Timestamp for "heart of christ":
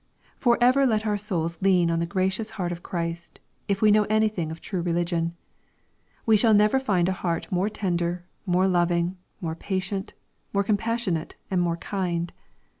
2.57-3.39